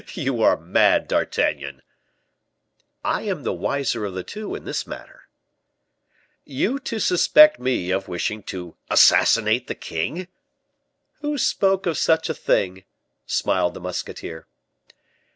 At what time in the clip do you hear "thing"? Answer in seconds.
12.33-12.83